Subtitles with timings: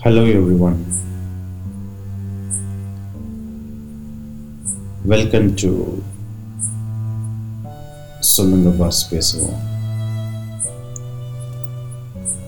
[0.00, 0.78] Hello everyone.
[5.04, 5.70] Welcome to
[8.20, 9.60] சொல்லுங்க boss பேசுவோம்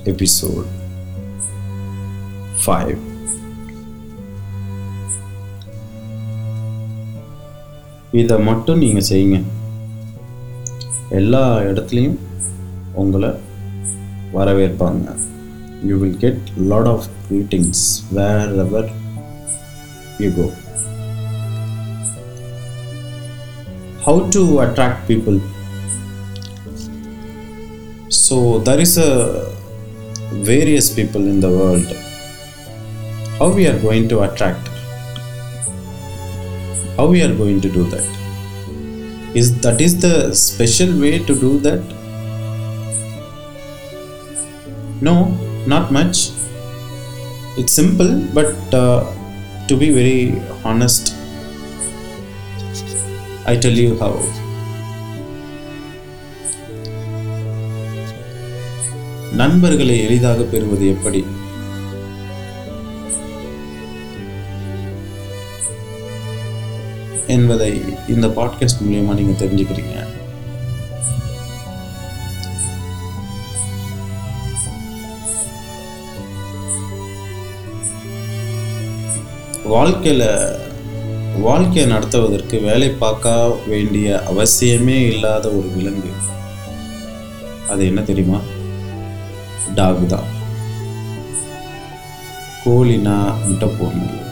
[0.05, 0.69] episode
[2.65, 2.99] five
[8.13, 9.43] இதை மட்டும் நீங்கள் செய்யுங்க
[11.11, 12.19] எல்லா இடத்துலையும்
[12.95, 13.31] உங்களை
[14.36, 15.16] வரவேற்பாங்க
[15.90, 17.82] you will get lot of greetings
[18.16, 18.82] wherever
[20.22, 20.48] you go
[24.06, 25.38] how to attract people
[28.10, 29.12] so there is a
[30.52, 31.90] various people in the world
[33.40, 34.68] how we are going to attract
[36.98, 38.08] how we are going to do that
[39.42, 41.82] is that is the special way to do that
[45.01, 45.37] No
[45.67, 46.33] not much
[47.57, 48.63] It's simple but
[49.67, 51.09] to be very honest
[53.45, 54.19] I tell tell you
[59.33, 61.25] நண்பர்களை எளிதாக பெறுவது எப்படி
[67.27, 70.07] என்பதை இந்த podcast மூலியமா நீங்கள் தெரிஞ்சுக்கிறீங்க
[79.67, 80.57] வாழ்க்கையில்
[81.41, 86.11] வாழ்க்கையை நடத்துவதற்கு வேலை பார்க்க வேண்டிய அவசியமே இல்லாத ஒரு விலங்கு.
[87.69, 88.41] அது என்ன தெரியுமா?
[89.75, 90.29] டாக் தான்.
[92.65, 94.23] கோழினா முட்டை போடணும்.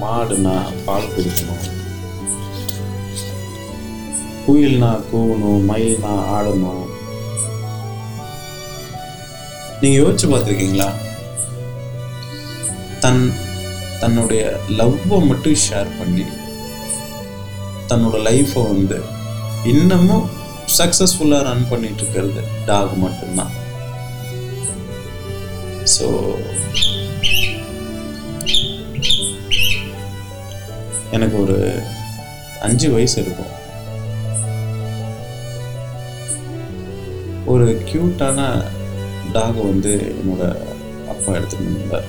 [0.00, 1.64] மாடுனா பால் கொடுக்கணும்.
[4.46, 6.86] குயில்னா கூவணும் மயில்னா ஆடணும்.
[9.80, 10.90] நீங்கள் யோசிச்சு பார்த்துருக்கீங்களா?
[13.00, 13.32] தன்
[14.00, 14.42] தன்னுடைய
[14.80, 16.26] லவ்வை மட்டும் ஷேர் பண்ணி
[17.90, 18.98] தன்னோட லைஃப்பை வந்து
[19.72, 20.26] இன்னமும்
[20.78, 23.54] சக்ஸஸ்ஃபுல்லாக ரன் பண்ணிட்டு இருக்கிறது டாக் மட்டும்தான்.
[25.94, 26.06] ஸோ
[31.16, 31.56] எனக்கு ஒரு
[32.66, 33.54] அஞ்சு வயசு இருக்கும்.
[37.52, 38.40] ஒரு க்யூட்டான
[39.36, 40.44] டாக் வந்து என்னோட
[41.12, 42.08] அப்பா எடுத்துகிட்டு வந்தார்.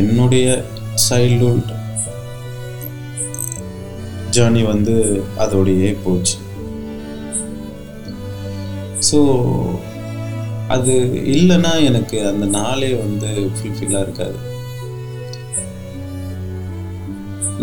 [0.00, 0.46] என்னுடைய
[1.08, 1.72] சைல்டுஹுட்
[4.36, 4.94] ஜேர்னி வந்து
[5.42, 6.36] அதோடையே போச்சு.
[9.08, 9.20] ஸோ
[10.74, 10.94] அது
[11.34, 14.38] இல்லைன்னா எனக்கு அந்த நாளே வந்து ஃபுல்ஃபில்லாக இருக்காது.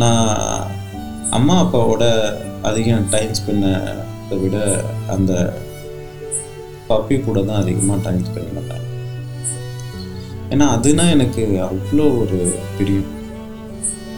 [0.04, 0.32] நான்
[1.40, 2.06] அம்மா அப்பாவோட
[2.70, 3.74] அதிகம் டைம் ஸ்பெண்டை
[4.44, 4.58] விட
[5.16, 5.32] அந்த
[6.88, 8.83] பப்பி கூட தான் அதிகமாக டைம் ஸ்பெண்ட் பண்ணேன்.
[10.54, 13.08] ஏன்னா அதுனா எனக்கு அவ்வளோ ஒரு பிரியம்.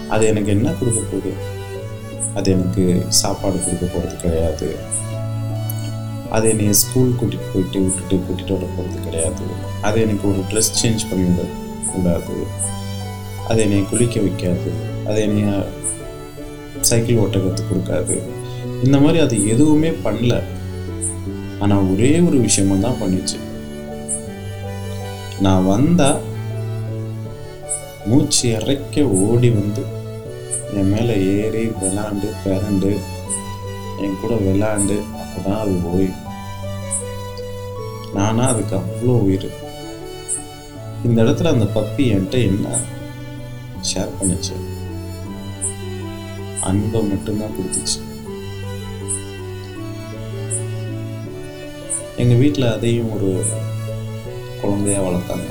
[0.09, 1.31] அது எனக்கு என்ன கொடுக்க போகுது?
[2.33, 4.75] அது எனக்கு சாப்பாடு கொடுக்க போகிறது கிடையாது.
[6.29, 9.43] அது என்னை ஸ்கூல் கூட்டிகிட்டு போயிட்டு விட்டுட்டு கூட்டிகிட்டு வர போகிறது கிடையாது.
[9.81, 11.47] அது எனக்கு ஒரு ட்ரெஸ் சேஞ்ச் பண்ணி விட
[11.93, 12.37] கூடாது.
[13.47, 14.69] அது என்னை குளிக்க வைக்காது.
[15.07, 15.65] அது என்னைய
[16.81, 18.21] சைக்கிள் ஓட்ட கற்றுக் கொடுக்காது.
[18.83, 20.43] இந்த மாதிரி அது எதுவுமே பண்ணல.
[21.59, 23.37] ஆனால் ஒரே ஒரு விஷயமும் தான் பண்ணிச்சு.
[25.39, 26.21] நான் வந்தால்
[28.07, 29.83] மூச்சு இறைக்க ஓடி வந்து
[30.73, 32.91] என் மேலே ஏறி விளாண்டு பிறண்டு
[34.03, 36.21] என் கூட விளாண்டு அப்போ தான் அது ஓயும்
[38.13, 39.47] நானாக அதுக்கு அவ்வளோ உயிர்.
[41.03, 42.67] இந்த இடத்துல அந்த பப்பி என்கிட்ட என்ன
[43.93, 44.55] ஷேர் பண்ணுச்சு?
[46.61, 47.99] அன்பை மட்டும்தான் கொடுத்துச்சு.
[52.17, 53.43] எங்கள் வீட்டில் அதையும் ஒரு
[54.65, 55.49] குழந்தையா வளர்த்தாங்க.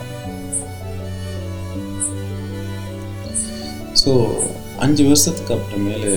[4.03, 4.13] ஸோ
[4.85, 6.15] அஞ்சு வருஷத்துக்கு அப்புறமேலு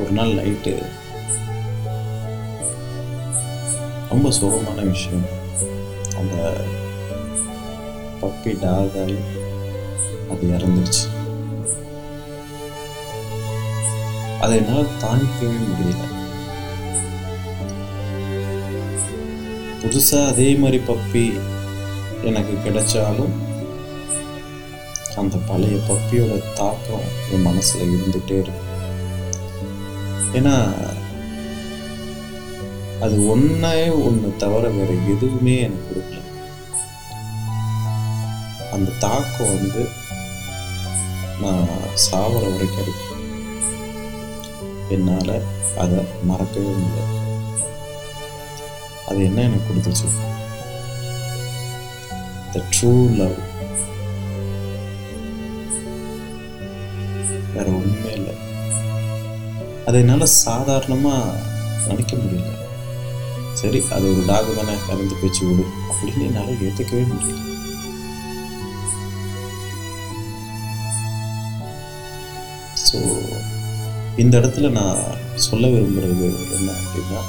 [0.00, 0.72] ஒரு நாள் நைட்டு
[4.12, 5.26] ரொம்ப சோகமான விஷயம்.
[6.20, 6.36] அந்த
[8.22, 9.18] பப்பி டாகாய்
[10.32, 11.04] அது இறந்துருச்சு.
[14.44, 16.09] அதை என்னால் தாங்கிக்கவே முடியல.
[19.82, 21.40] புதுசாக அதே மாதிரி பப்பி
[22.22, 23.32] எனக்கு கிடைச்சாலும்
[25.16, 28.68] அந்த பழைய பப்பியோட தாக்கம் என் மனசில் இருந்துகிட்டே இருக்கும்
[30.32, 30.54] ஏன்னா
[33.00, 36.18] அது ஒன்றே ஒன்று தவிர வேறு எதுவுமே எனக்கு கொடுக்கல.
[38.72, 39.88] அந்த தாக்கம் வந்து
[41.40, 41.68] நான்
[42.10, 43.24] சாவர வரைக்கும் இருக்கும்
[44.88, 45.42] என்னால்
[45.78, 47.19] அதை மறக்கவே முடியாது.
[49.10, 50.08] அது என்ன எனக்கு கொடுத்துச்சு
[52.54, 53.36] த ட்ரூ லவ்
[57.54, 58.34] வேற ஒண்ணுமே இல்லை.
[59.86, 61.38] அதை என்னால் சாதாரணமாக
[61.88, 62.50] நினைக்க முடியல.
[63.60, 65.64] சரி அது ஒரு டாக் தானே இறந்து போச்சு விடு.
[65.90, 67.38] அப்படின்னு என்னால் ஏற்றுக்கவே முடியல.
[72.86, 73.00] ஸோ
[74.22, 75.02] இந்த இடத்துல நான்
[75.48, 77.20] சொல்ல விரும்புகிறது என்ன அப்படின்னா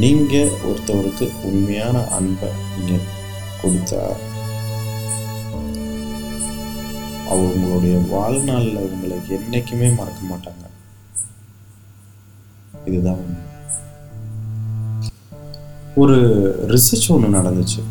[0.00, 2.48] நீங்கள் ஒருத்தவருக்கு உண்மையான அன்பை
[2.78, 3.06] நீங்கள்
[3.62, 4.12] கொடுத்தா
[7.30, 10.66] அவங்களுடைய வாழ்நாளில் உங்களை என்றைக்குமே மறக்க மாட்டாங்க.
[12.88, 13.36] இதுதான்
[15.96, 16.16] ஒரு
[16.68, 17.82] ரிசர்ச் ஒன்று நடந்துச்சு.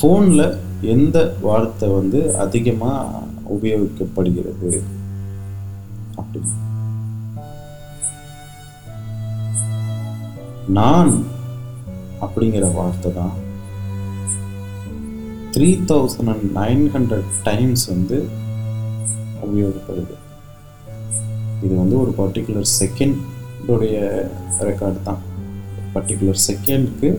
[0.00, 3.18] ஃபோனில் எந்த வார்த்தை வந்து அதிகமாக
[3.50, 4.82] உபயோகிக்கப்படுகிறது?
[6.16, 6.67] அப்படின்னு.
[10.76, 11.12] நான்
[12.24, 13.34] அப்படிங்கிற வார்த்தை தான்.
[15.54, 18.16] Three thousand and nine hundred times வந்து
[19.46, 20.16] உபயோகப்படுது.
[21.62, 23.96] இது வந்து ஒரு பர்டிகுலர் செகண்டுடைய
[24.68, 25.22] ரெக்கார்டு தான்.
[25.94, 27.10] பர்டிகுலர் செகண்டுக்கு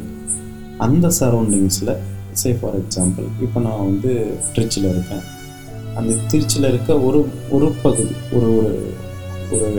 [0.77, 1.95] அந்த சரௌண்டிங்ஸில்
[2.41, 4.11] சே ஃபார் எக்ஸாம்பிள் இப்போ நான் வந்து
[4.53, 5.25] திருச்சியில் இருக்கேன்.
[5.99, 7.19] அந்த திருச்சியில் இருக்க ஒரு
[7.55, 8.73] ஒரு பகுதி ஒரு ஒரு
[9.55, 9.71] ஒரு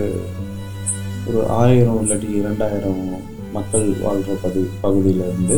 [1.28, 3.04] ஒரு ஆயிரம் இல்லாட்டி இரண்டாயிரம்
[3.52, 5.56] மக்கள் வாழ்கிற பகு பகுதியிலேருந்து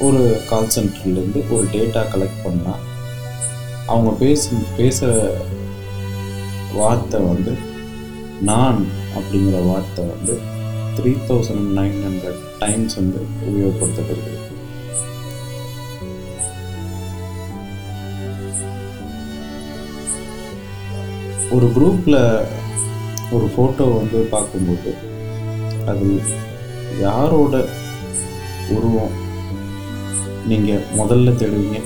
[0.00, 2.82] ஒரு கால் சென்டர்லேருந்து ஒரு டேட்டா கலெக்ட் பண்ணால்
[3.86, 5.12] அவங்க பேசு பேசுகிற
[6.74, 7.54] வார்த்தை வந்து
[8.42, 8.80] நான்
[9.16, 10.36] அப்படிங்கிற வார்த்தை வந்து
[10.96, 14.38] three thousand nine hundred times வந்து உபயோகப்படுத்தப்படுகிறது
[21.52, 22.20] ஒரு குரூப்பில்
[23.32, 24.90] ஒரு ஃபோட்டோ வந்து பார்க்கும்போது
[25.86, 26.06] அது
[27.00, 27.68] யாரோட
[28.70, 29.14] உருவம்
[30.46, 31.80] நீங்கள் முதல்ல தேடுவீங்க?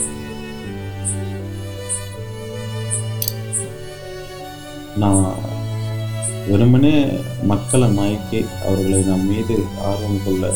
[4.97, 5.35] நான்
[6.49, 7.07] வெறுமனே
[7.43, 10.53] மக்களை மயக்கி அவர்களை நம் மீது ஆர்வம் கொள்ள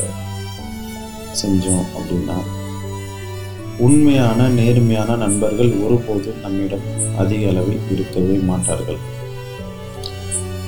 [1.42, 2.38] செஞ்சோம் அப்படின்னா
[3.78, 6.86] உண்மையான நேர்மையான நண்பர்கள் ஒருபோதும் நம்மிடம்
[7.16, 8.98] அதிக அளவில் இருக்கவே மாட்டார்கள்.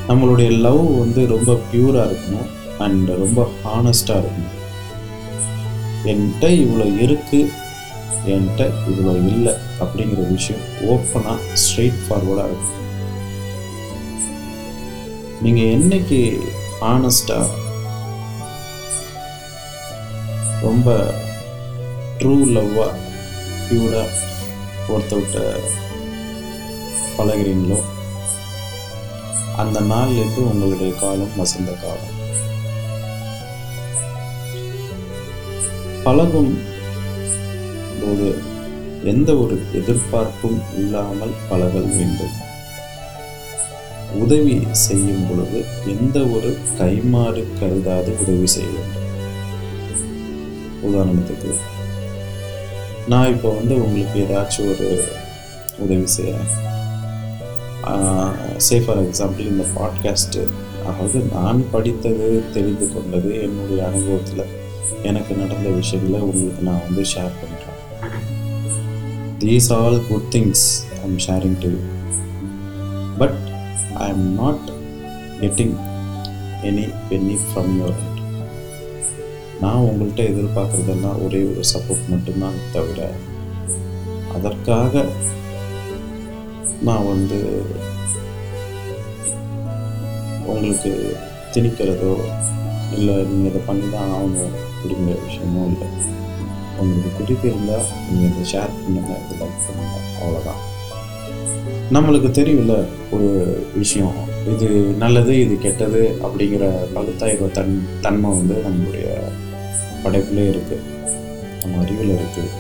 [0.09, 2.51] நம்மளுடைய லவ் வந்து ரொம்ப பியூராக இருக்கணும்.
[2.79, 4.59] அண்ட் ரொம்ப ஹானஸ்டாக இருக்கணும்
[6.05, 7.51] என்கிட்ட இவ்வளோ இருக்குது
[8.27, 12.79] என்கிட்ட இவ்வளோ இல்லை அப்படிங்கிற விஷயம் ஓப்பனாக ஸ்ட்ரெயிட் ஃபார்வர்டாக இருக்கும்
[15.43, 16.21] நீங்கள் என்னைக்கு
[16.81, 17.61] ஆனஸ்டாக
[20.63, 20.89] ரொம்ப
[22.19, 22.99] ட்ரூ லவ்வாக
[23.69, 24.11] பியூராக
[24.89, 25.39] ஒருத்தவிட்ட
[27.19, 27.79] பழகிறீங்களோ
[29.57, 32.22] அந்த நாள்லேருந்து உங்களுடைய காலம் வசந்த காலம்.
[36.05, 36.55] பழகும்
[38.01, 38.29] போது
[39.13, 42.35] எந்த ஒரு எதிர்பார்ப்பும் இல்லாமல் பழகல் வேண்டும்.
[44.23, 45.61] உதவி செய்யும் பொழுது
[45.93, 48.99] எந்த ஒரு கைமாறு கருதாது உதவி செய்ய வேண்டும்.
[50.89, 51.53] உதாரணத்துக்கு
[53.13, 54.89] நான் இப்போ வந்து உங்களுக்கு ஏதாச்சும் ஒரு
[55.85, 56.51] உதவி செய்கிறேன்
[58.67, 60.43] சே ஃபார் எக்ஸாம்பிள் இந்த பாட்காஸ்ட்டு
[60.89, 64.45] அதாவது நான் படித்தது தெரிந்து கொண்டது என்னுடைய அனுபவத்தில்
[65.05, 67.79] எனக்கு நடந்த விஷயங்களை உங்களுக்கு நான் வந்து ஷேர் பண்ணுறேன்
[69.41, 70.65] these all good things
[71.05, 71.83] I'm sharing to you
[73.19, 73.39] but
[73.99, 74.67] I am not
[75.41, 75.75] getting
[76.63, 78.21] any penny from your head
[79.61, 83.01] நான் உங்கள்கிட்ட எதிர்பார்க்குறதெல்லாம் ஒரே ஒரு சப்போர்ட் மட்டும்தான் தவிர
[84.35, 85.05] அதற்காக
[86.83, 87.39] நான் வந்து
[90.47, 90.93] உங்களுக்கு
[91.53, 92.15] திணிக்கிறதோ
[92.97, 95.89] இல்லை நீங்கள் இதை பண்ணி தான் ஆகணும் அப்படிங்கிற விஷயமும் இல்லை.
[96.81, 100.61] உங்களுக்கு பிடித்திருந்தால் நீங்கள் இதை ஷேர் பண்ணுங்கள் இதை லைக் பண்ணுங்கள் அவ்வளோதான்
[101.91, 102.75] நம்மளுக்கு தெரியும்ல
[103.11, 103.29] ஒரு
[103.75, 104.19] விஷயம்
[104.53, 104.69] இது
[104.99, 109.07] நல்லது இது கெட்டது அப்படிங்கிற பகுத்தாய்வு தன் தன்மை வந்து நம்மளுடைய
[110.05, 110.81] படைப்புலேயே இருக்குது
[111.61, 112.51] நம்ம அறிவில் இருக்குது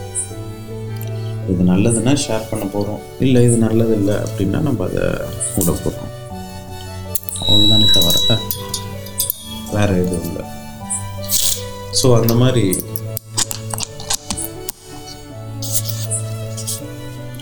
[1.49, 5.07] இது நல்லதுன்னா ஷேர் பண்ண போகிறோம் இல்லை இது நல்லது இல்லை அப்படின்னா நம்ம அதை
[5.55, 6.11] கூட போகிறோம்
[7.43, 8.37] அவ்வளோதானே தவிர.
[9.75, 10.45] வேறு எதுவும் இல்லை.
[12.03, 12.65] ஸோ அந்த மாதிரி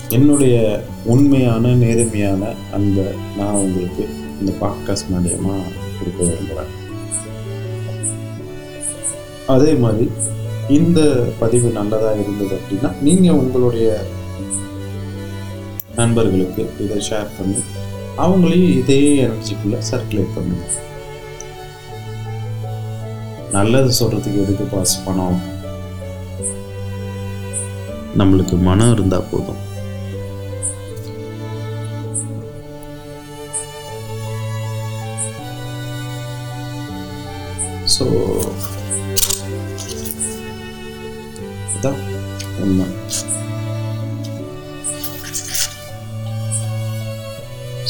[0.09, 0.57] என்னுடைய
[1.05, 2.43] உண்மையான நேர்மையான
[2.77, 3.01] அந்த
[3.37, 4.05] நான் உங்களுக்கு
[4.41, 6.73] இந்த பாட்காஸ்ட் மூலியமாக கொடுக்க விரும்புகிறேன்
[9.47, 10.07] அதே மாதிரி
[10.69, 11.01] இந்த
[11.41, 13.89] பதிவு நல்லதாக இருந்தது அப்படின்னா நீங்கள் உங்களுடைய
[15.97, 17.63] நண்பர்களுக்கு இதை ஷேர் பண்ணி
[18.17, 20.65] அவங்களையும் இதே எனர்ஜிக்குள்ளே சர்க்குலேட் பண்ணுங்க.
[23.55, 25.39] நல்லது சொல்கிறதுக்கு எதுக்கு பாஸ் பணம்?
[28.21, 29.61] நம்மளுக்கு மனம் இருந்தால் போதும்.
[37.95, 38.07] ஸோ
[41.75, 42.01] அதான்
[42.63, 42.87] உண்மை.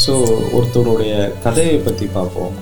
[0.04, 0.14] ஸோ
[0.56, 1.14] ஒருத்தருடைய
[1.46, 2.56] கதையை பற்றி பார்ப்போம்.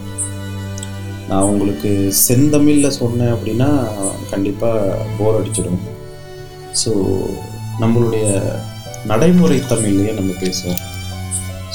[1.30, 1.90] நான் உங்களுக்கு
[2.26, 3.70] செந்தமிழில் சொன்னேன் அப்படின்னா
[4.30, 5.82] கண்டிப்பாக போர் அடிச்சிடும்.
[6.82, 6.92] ஸோ
[7.82, 8.26] நம்மளுடைய
[9.11, 10.80] நடைமுறை தமிழ்லேயே நம்ம பேசுவோம்.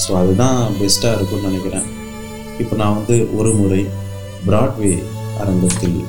[0.04, 1.88] ஸோ அதுதான் பெஸ்ட்டாக இருக்கும்னு நினைக்கிறேன்.
[2.62, 3.82] இப்போ நான் வந்து ஒரு முறை
[4.48, 4.94] பிராட்வே
[5.44, 6.00] அரங்கத்தில்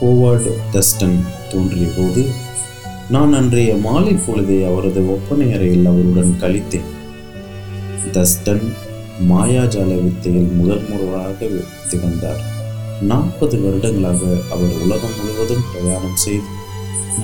[0.00, 1.18] கோவார்டு தஸ்டன்
[1.52, 2.22] தோன்றிய போது
[3.14, 6.90] நான் அன்றைய மாலை பொழுதை அவரது ஒப்பனை அறையில் அவருடன் கழித்தேன்.
[8.16, 8.66] தஸ்டன்
[9.24, 11.46] மாயாஜால வித்தையில் முதல் முறையாக
[11.90, 12.42] திகழ்ந்தார்.
[13.00, 14.18] நாற்பது வருடங்களாக
[14.50, 16.44] அவர் உலகம் முழுவதும் பிரயாணம் செய்து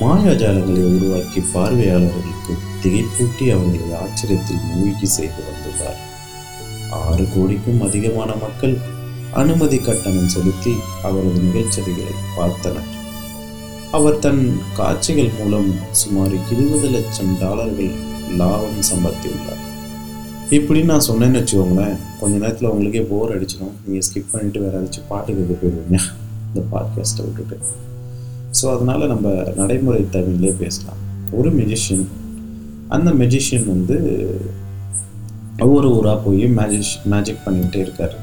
[0.01, 6.01] மாயாஜாலங்களை உருவாக்கி பார்வையாளர்களுக்கு திகைப்பூட்டி அவர்களை ஆச்சரியத்தில் மூழ்கி செய்து வந்துள்ளார்.
[6.91, 8.79] ஆறு கோடிக்கும் அதிகமான மக்கள்
[9.33, 12.91] அனுமதி கட்டணம் செலுத்தி அவரது நிகழ்ச்சிகளை பார்த்தனர்.
[13.91, 17.91] அவர் தன் காட்சிகள் மூலம் சுமார் இருபது லட்சம் டாலர்கள்
[18.37, 19.72] லாபம் சம்பாதித்துள்ளார்
[20.57, 23.77] இப்படி நான் சொன்னேன்னு வச்சுக்கோங்களேன் கொஞ்ச நேரத்தில் உங்களுக்கே போர் அடிச்சிடும்.
[23.85, 25.99] நீங்கள் ஸ்கிப் பண்ணிட்டு வேறு ஏதாச்சும் பாட்டு கேட்க போயிடுவீங்க
[26.49, 27.57] இந்த பாட்காஸ்ட்டை விட்டுட்டு.
[28.59, 29.31] ஸோ அதனால் நம்ம
[29.61, 30.99] நடைமுறை தமிழ்லேயே பேசலாம்.
[31.39, 32.05] ஒரு மெஜிஷியன்
[32.89, 33.97] அந்த மெஜிஷியன் வந்து
[35.59, 38.17] ஒவ்வொரு ஊராக போய் மேஜிஷ் மேஜிக் பண்ணிக்கிட்டே இருக்கார்.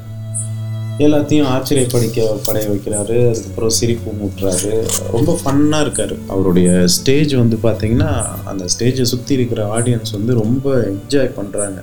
[1.04, 4.72] எல்லாத்தையும் ஆச்சரியப்படிக்க படைய வைக்கிறாரு அதுக்கப்புறம் சிரிப்பு மூட்டுறாரு
[5.12, 6.14] ரொம்ப ஃபன்னாக இருக்கார்.
[6.34, 8.10] அவருடைய ஸ்டேஜ் வந்து பார்த்திங்கன்னா
[8.52, 11.80] அந்த ஸ்டேஜை சுற்றி இருக்கிற ஆடியன்ஸ் வந்து ரொம்ப என்ஜாய் பண்ணுறாங்க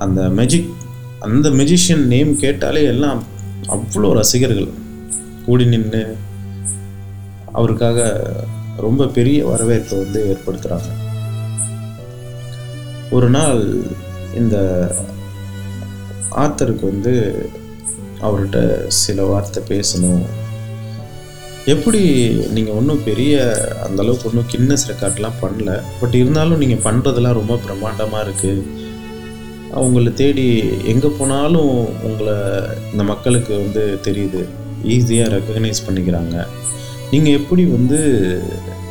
[0.00, 0.70] அந்த மெஜிக்
[1.20, 3.20] அந்த மெஜிஷியன் நேம் கேட்டாலே எல்லாம்
[3.68, 4.68] அவ்வளோ ரசிகர்கள்
[5.46, 6.16] கூடி நின்று
[7.52, 8.00] அவருக்காக
[8.76, 10.88] ரொம்ப பெரிய வரவேற்பை வந்து ஏற்படுத்துகிறாங்க
[13.10, 13.84] ஒரு நாள்
[14.34, 14.56] இந்த
[16.30, 17.12] ஆத்தருக்கு வந்து
[18.20, 20.24] அவர்கிட்ட சில வார்த்தை பேசணும்.
[21.66, 22.00] எப்படி
[22.52, 23.34] நீங்கள் ஒன்றும் பெரிய
[23.88, 28.88] அந்தளவுக்கு ஒன்றும் கின்னஸ் ரெக்கார்ட்லாம் பண்ணல பட் இருந்தாலும் நீங்கள் பண்ணுறதெல்லாம் ரொம்ப பிரம்மாண்டமாக இருக்குது
[29.78, 30.46] அவங்கள தேடி
[30.92, 31.74] எங்கே போனாலும்
[32.08, 32.36] உங்களை
[32.92, 34.42] இந்த மக்களுக்கு வந்து தெரியுது.
[34.94, 36.36] ஈஸியாக ரெக்கக்னைஸ் பண்ணிக்கிறாங்க.
[37.12, 37.98] நீங்கள் எப்படி வந்து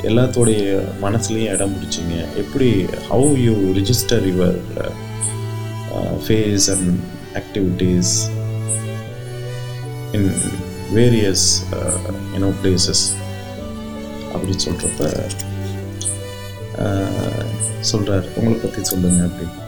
[0.09, 0.61] எல்லாத்தோடைய
[1.05, 2.15] மனசுலேயும் இடம் பிடிச்சிங்க?
[2.41, 2.69] எப்படி
[3.09, 4.59] how you register your
[6.25, 6.91] face and
[7.41, 8.13] activities
[10.17, 10.29] in
[10.97, 11.47] various
[12.35, 13.05] you know places
[14.33, 15.11] அப்படின்னு சொல்கிறப்ப
[17.91, 19.58] சொல்கிறார் உங்களை பற்றி சொல்லுங்கள் அப்படின்னு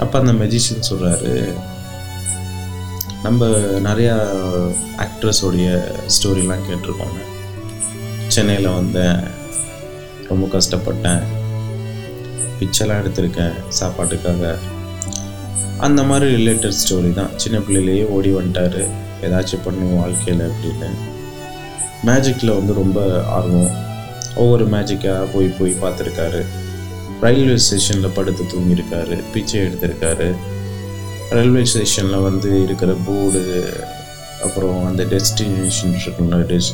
[0.00, 1.52] அப்போ அந்த மெஜிஷியன் சொல்கிறாரு
[3.22, 3.46] நம்ம
[3.84, 4.14] நிறையா
[4.96, 5.68] ஆக்ட்ரஸோடைய
[6.06, 7.20] ஸ்டோரிலாம் கேட்டிருக்கோங்க
[8.26, 9.20] சென்னையில் வந்தேன்
[10.28, 11.22] ரொம்ப கஷ்டப்பட்டேன்.
[12.58, 14.58] பிச்செல்லாம் எடுத்திருக்கேன் சாப்பாட்டுக்காக.
[15.78, 17.38] அந்த மாதிரி ரிலேட்டட் ஸ்டோரி தான்.
[17.38, 18.88] சின்ன பிள்ளையிலேயே ஓடி வந்துட்டார்.
[19.22, 20.88] ஏதாச்சும் பண்ணும் வாழ்க்கையில் அப்படின்னு.
[22.06, 23.70] மேஜிக்கில் வந்து ரொம்ப ஆர்வம்.
[24.34, 26.46] ஒவ்வொரு மேஜிக்காக போய் போய் பார்த்துருக்காரு.
[27.22, 30.28] ரயில்வே ஸ்டேஷனில் படுத்து தூங்கியிருக்காரு பிச்சை எடுத்திருக்காரு.
[31.36, 33.42] ரயில்வே ஸ்டேஷனில் வந்து இருக்கிற போர்டு
[34.46, 36.70] அப்புறம் அந்த டெஸ்டினேஷன் இருக்குல்ல டெஸ்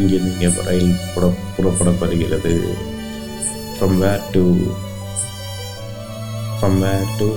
[0.00, 1.24] இங்கே இங்கே ரயில் புற
[1.56, 2.54] புறப்படப்படுகிறது.
[3.76, 4.42] From where to
[6.58, 7.28] from where to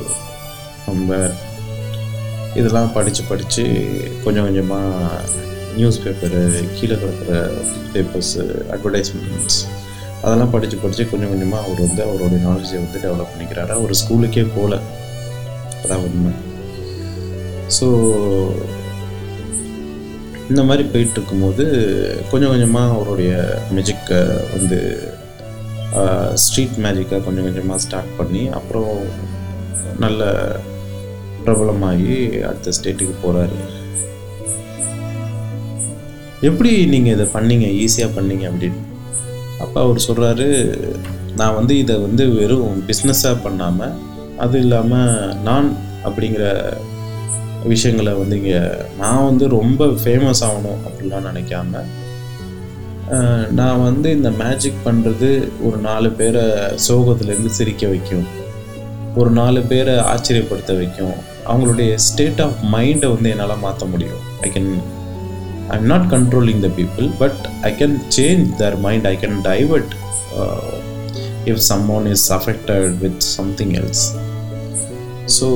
[0.81, 1.35] from where
[2.59, 3.63] இதெல்லாம் படித்து படித்து
[4.23, 5.19] கொஞ்சம் கொஞ்சமாக
[5.77, 6.41] நியூஸ் பேப்பரு
[6.77, 7.35] கீழே கிடக்கிற
[7.93, 8.43] பேப்பர்ஸு
[8.75, 9.59] அட்வர்டைஸ்மெண்ட்ஸ்
[10.25, 13.71] அதெல்லாம் படித்து படித்து கொஞ்சம் கொஞ்சமாக அவர் வந்து அவருடைய நாலேஜை வந்து டெவலப் பண்ணிக்கிறாரு.
[13.77, 14.75] அவர் ஸ்கூலுக்கே போகல
[15.83, 16.33] அதான் உண்மை.
[17.77, 17.87] ஸோ
[20.51, 21.65] இந்த மாதிரி போயிட்டு இருக்கும்போது
[22.31, 23.31] கொஞ்சம் கொஞ்சமாக அவருடைய
[23.77, 24.19] மெஜிக்கை
[24.53, 24.79] வந்து
[26.43, 28.91] ஸ்ட்ரீட் மேஜிக்காக கொஞ்சம் கொஞ்சமாக ஸ்டார்ட் பண்ணி அப்புறம்
[30.03, 30.21] நல்ல
[31.45, 32.13] பிரபலமாகி
[32.49, 33.57] அடுத்த ஸ்டேட்டுக்கு போகிறாரு
[36.49, 37.67] எப்படி நீங்கள் இதை பண்ணீங்க?
[37.83, 38.81] ஈஸியாக பண்ணீங்க அப்படின்னு?
[39.61, 40.47] அப்போ அவர் சொல்கிறாரு
[41.35, 43.95] நான் வந்து இதை வந்து வெறும் பிஸ்னஸாக பண்ணாமல்
[44.37, 45.69] அது இல்லாமல் நான்
[46.03, 46.45] அப்படிங்கிற
[47.63, 48.59] விஷயங்களை வந்து இங்கே
[48.99, 51.81] நான் வந்து ரொம்ப ஃபேமஸ் ஆகணும் அப்படிலாம் நினைக்காம
[53.51, 55.29] நான் வந்து இந்த மேஜிக் பண்ணுறது
[55.61, 56.43] ஒரு நாலு பேரை
[56.87, 58.25] சோகத்துலேருந்து சிரிக்க வைக்கும்
[59.15, 61.15] ஒரு நாலு பேரை ஆச்சரியப்படுத்த வைக்கும்
[61.47, 64.21] அவங்களுடைய ஸ்டேட் ஆஃப் மைண்டை வந்து என்னால் மாற்ற முடியும்.
[64.41, 64.71] I can
[65.75, 69.93] I'm not controlling the people but I can change their mind I can divert
[71.51, 71.61] if
[71.97, 74.05] someone is affected with something else
[75.37, 75.47] so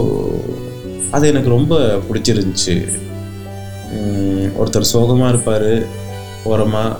[1.15, 1.75] அது எனக்கு ரொம்ப
[2.07, 2.75] பிடிச்சிருந்துச்சு.
[4.60, 5.72] ஒருத்தர் சோகமாக இருப்பார்
[6.51, 6.98] ஓரமாக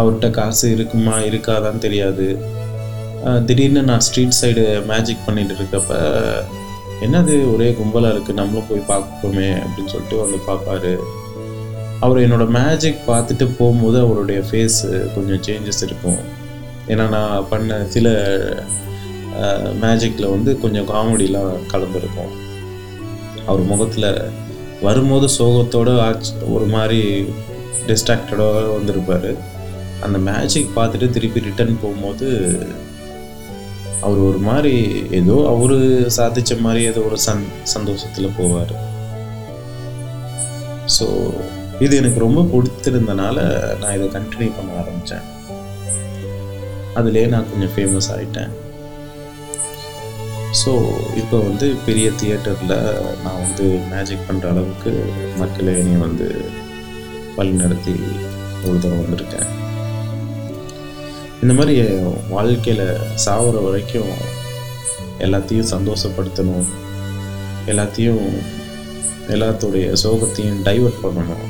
[0.00, 2.26] அவர்கிட்ட காசு இருக்குமா இருக்காதான்னு தெரியாது.
[3.48, 5.94] திடீர்னு நான் ஸ்ட்ரீட் சைடு மேஜிக் பண்ணிட்டு இருக்கப்ப
[7.06, 10.92] என்னது ஒரே கும்பலாக இருக்குது நம்மளும் போய் பார்ப்போமே அப்படின்னு சொல்லிட்டு வந்து பார்ப்பாரு.
[12.04, 14.78] அவர் என்னோடய மேஜிக் பார்த்துட்டு போகும்போது அவருடைய ஃபேஸ்
[15.14, 16.20] கொஞ்சம் சேஞ்சஸ் இருக்கும்.
[16.92, 18.08] ஏன்னா நான் பண்ண சில
[19.82, 22.32] மேஜிக்கில் வந்து கொஞ்சம் காமெடிலாம் கலந்துருக்கும்.
[23.48, 24.10] அவர் முகத்தில்
[24.86, 27.00] வரும்போது சோகத்தோடு ஆச்சு ஒரு மாதிரி
[27.88, 29.30] டிஸ்ட்ராக்டடாக வந்திருப்பார்.
[30.06, 32.28] அந்த மேஜிக் பார்த்துட்டு திருப்பி ரிட்டர்ன் போகும்போது
[34.06, 34.74] அவர் ஒரு மாதிரி
[35.18, 35.78] ஏதோ அவர்
[36.18, 38.74] சாதித்த மாதிரி ஏதோ ஒரு சந் சந்தோஷத்தில் போவார்.
[40.96, 41.06] ஸோ
[41.84, 43.36] இது எனக்கு ரொம்ப பிடித்திருந்தனால
[43.80, 45.26] நான் இதை கண்டினியூ பண்ண ஆரம்பித்தேன்
[46.94, 48.52] அதிலே நான் கொஞ்சம் ஃபேமஸ் ஆகிட்டேன்
[50.60, 50.72] ஸோ
[51.20, 52.76] இப்போ வந்து பெரிய தியேட்டரில்
[53.24, 54.92] நான் வந்து மேஜிக் பண்ணுற அளவுக்கு
[55.38, 56.28] மக்களே என்னை வந்து
[57.36, 57.94] வழிநடத்தி
[58.66, 59.48] ஒரு தடவை வந்திருக்கேன்.
[61.42, 61.76] இந்த மாதிரி
[62.28, 62.86] வாழ்க்கையில்
[63.26, 64.10] சாவர வரைக்கும்
[65.26, 66.66] எல்லாத்தையும் சந்தோஷப்படுத்தணும்.
[67.66, 68.24] எல்லாத்தையும்
[69.32, 71.44] எல்லாத்துடைய சோகத்தையும் டைவர்ட் பண்ணணும்.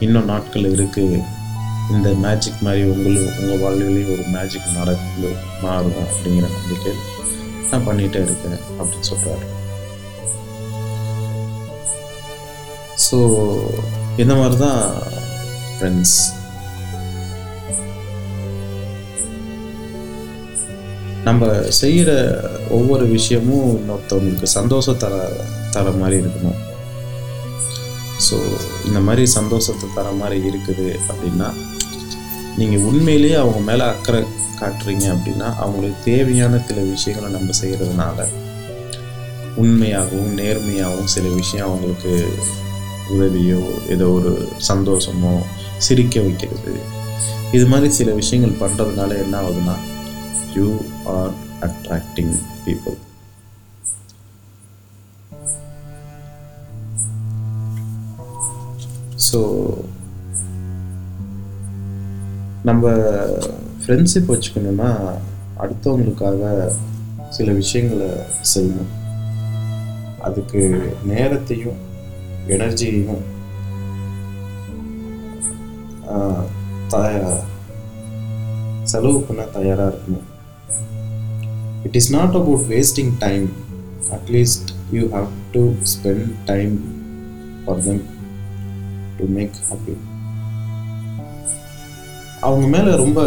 [0.00, 1.18] இன்னும் நாட்கள் இருக்குது
[1.90, 5.30] இந்த மேஜிக் மாதிரி உங்களும் உங்கள் வாழ்விலையும் ஒரு மேஜிக் நடந்து
[5.62, 6.92] மாறும் அப்படிங்கிற நம்பிக்கை
[7.70, 9.46] நான் பண்ணிகிட்டே இருக்கேன் அப்படின்னு சொல்கிறாரு
[12.96, 13.18] ஸோ
[14.18, 14.82] இந்த மாதிரி தான்
[15.74, 16.18] ஃப்ரெண்ட்ஸ்
[21.24, 21.46] நம்ம
[21.80, 22.10] செய்கிற
[22.70, 25.14] ஒவ்வொரு விஷயமும் இன்னொருத்தவங்களுக்கு சந்தோஷம் தர
[25.74, 26.58] தர மாதிரி இருக்கணும்.
[28.26, 28.36] ஸோ
[28.86, 31.48] இந்த மாதிரி சந்தோஷத்தை தர மாதிரி இருக்குது அப்படின்னா
[32.56, 34.20] நீங்கள் உண்மையிலேயே அவங்க மேலே அக்கறை
[34.60, 38.26] காட்டுறீங்க அப்படின்னா அவங்களுக்கு தேவையான சில விஷயங்களை நம்ம செய்கிறதுனால
[39.62, 42.12] உண்மையாகவும் நேர்மையாகவும் சில விஷயம் அவங்களுக்கு
[43.14, 44.32] உதவியோ ஏதோ ஒரு
[44.68, 45.34] சந்தோஷமோ
[45.76, 46.74] சிரிக்க வைக்கிறது.
[47.52, 49.76] இது மாதிரி சில விஷயங்கள் பண்ணுறதுனால என்ன ஆகுதுன்னா
[50.56, 50.66] you
[51.14, 52.34] are attracting
[52.66, 52.98] people
[59.30, 59.40] so
[62.64, 62.86] நம்ம
[63.82, 64.88] ஃப்ரெண்ட்ஷிப் வச்சுக்கணுன்னா
[65.58, 66.42] அடுத்தவங்களுக்காக
[67.30, 68.08] சில விஷயங்களை
[68.54, 68.90] செய்யணும்.
[70.18, 70.60] அதுக்கு
[71.04, 71.78] நேரத்தையும்
[72.46, 73.22] எனர்ஜியையும்
[76.10, 76.46] ஆஹ்,
[78.82, 80.26] செலவு பண்ண தயாராக இருக்கணும்.
[81.84, 83.46] It is not about wasting time
[84.10, 85.62] at least you have to
[85.92, 86.74] spend time
[87.64, 88.02] for them
[89.20, 89.96] to make happy
[92.46, 93.20] அவங்க மேலே ரொம்ப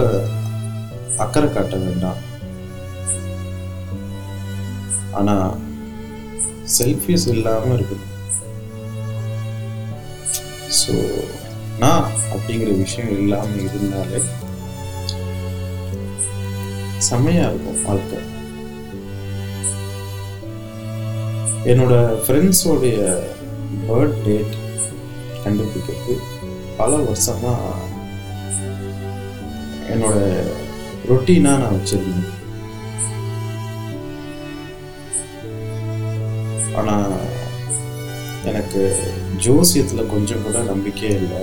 [1.24, 2.22] அக்கறை காட்ட வேண்டாம்.
[5.20, 5.52] ஆனால்
[6.78, 8.12] செல்ஃபிஸ் இல்லாமல் இருக்கணும்
[10.80, 10.94] ஸோ
[11.84, 14.22] நான் அப்படிங்கிற விஷயம் இல்லாமல் இருந்தாலே
[17.08, 18.20] செம்மையாக இருக்கும் வாழ்க்கை.
[21.72, 22.98] என்னோட ஃப்ரெண்ட்ஸோடைய
[23.88, 24.56] பர்த் டேட்
[25.46, 26.16] கண்டுபிடிக்கிறது.
[26.78, 27.92] பல வருஷமாக
[29.94, 30.18] என்னோட
[31.10, 32.32] ரொட்டீனாக நான் வச்சுருந்தேன்.
[36.76, 37.12] ஆனால்
[38.44, 38.82] எனக்கு
[39.44, 41.42] ஜோசியத்தில் கொஞ்சம் கூட நம்பிக்கையே இல்லை.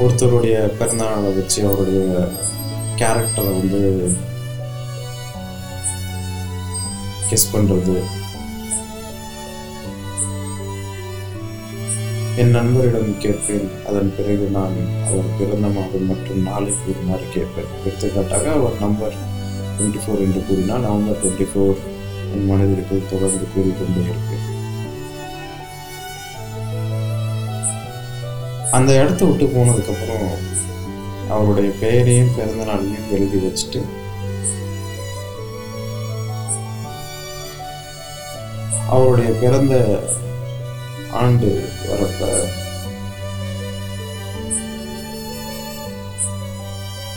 [0.00, 2.00] ஒருத்தருடைய பிறந்தநாளை வச்சு அவருடைய
[3.00, 3.80] கேரக்டரை வந்து
[7.30, 7.94] கெஸ் பண்ணுறது
[12.42, 13.68] என் நண்பரிடம் கேட்பேன்.
[13.88, 14.74] அதன் பிறகு நான்
[15.08, 17.70] அவர் பிறந்த மாதம் மற்றும் நாளை கூறுமாறு கேட்பேன்.
[17.84, 19.14] எடுத்துக்காட்டாக அவர் நம்பர்
[19.76, 21.78] டுவெண்ட்டி ஃபோர் என்று கூறினால் நவம்பர் டுவெண்ட்டி ஃபோர்
[22.34, 24.44] என் மனதிற்கு தொடர்ந்து கூறிக்கொண்டே இருப்பேன்.
[28.78, 30.28] அந்த இடத்த விட்டு போனதுக்கப்புறம்
[31.36, 33.82] அவருடைய பெயரையும் பிறந்த நாளையும் எழுதி வச்சுட்டு
[38.94, 39.74] அவருடைய பிறந்த
[41.20, 41.50] ஆண்டு
[41.88, 42.30] வரப்ப.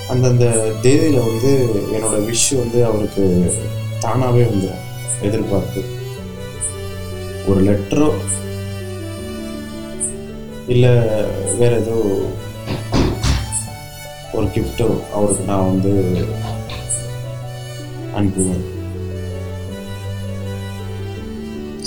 [0.10, 0.46] அந்தந்த
[0.84, 1.52] தேதியில வந்து
[1.96, 3.26] என்னோட விஷ் வந்து அவருக்கு
[4.02, 4.72] தானாவே வந்து
[5.22, 5.82] எதிர்பார்ப்பு.
[7.48, 8.10] ஒரு லெட்டரோ
[10.68, 10.92] இல்லை
[11.60, 11.98] வேற ஏதோ
[14.34, 15.94] ஒரு கிஃப்டோ அவருக்கு நான் வந்து
[18.18, 18.68] அனுப்புவேன்.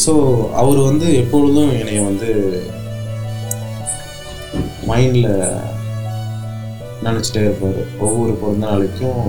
[0.02, 0.12] ஸோ
[0.60, 2.30] அவர் வந்து எப்பொழுதும் என்னை வந்து
[4.88, 5.28] மைண்டில்
[7.06, 7.80] நினச்சிட்டே இருப்பார்.
[8.06, 9.22] ஒவ்வொரு பிறந்த நாளைக்கும்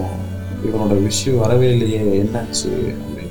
[0.67, 3.29] இவனோட விஷயம் வரவே இல்லையே என்னாச்சு அப்படின்னு.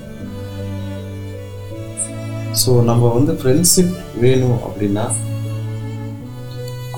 [2.63, 5.07] ஸோ நம்ம வந்து ஃப்ரெண்ட்ஷிப் வேணும் அப்படின்னா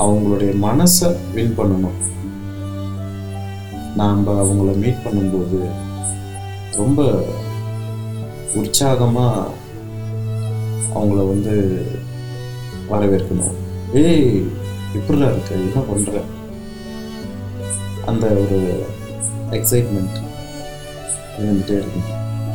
[0.04, 1.98] அவங்களுடைய மனசை வின் பண்ணணும்.
[4.00, 5.60] நாம் அவங்கள மீட் பண்ணும்போது
[6.80, 7.00] ரொம்ப
[8.60, 9.50] உற்சாகமாக
[10.98, 11.54] அவங்கள வந்து
[12.90, 13.54] வரவேற்கணும்.
[14.02, 14.30] ஏய்
[14.98, 16.20] இப்படிலாம் இருக்க என்ன பண்ணுற
[18.10, 18.58] அந்த ஒரு
[19.58, 20.16] எக்ஸைட்மெண்ட்
[21.36, 22.08] இருந்துகிட்டே இருக்கும்.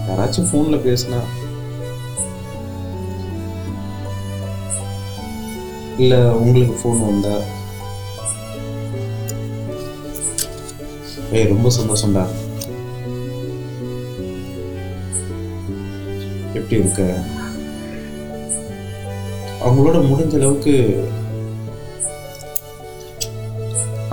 [0.09, 1.19] யாராச்சும் ஃபோனில் பேசினா
[6.03, 7.33] இல்லை உங்களுக்கு ஃபோன் வந்தா
[11.37, 12.23] ஏய் ரொம்ப சந்தோஷம்டா.
[16.59, 17.03] எப்படி இருக்க?
[19.69, 20.75] அவங்களோட முடிஞ்ச அளவுக்கு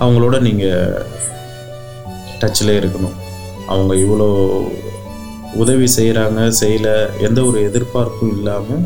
[0.03, 1.05] அவங்களோட நீங்கள்
[2.41, 3.15] டச்சில் இருக்கணும்.
[3.73, 4.27] அவங்க இவ்வளோ
[5.61, 6.95] உதவி செய்கிறாங்க செய்யலை
[7.27, 8.83] எந்த ஒரு எதிர்பார்ப்பும் இல்லாமல்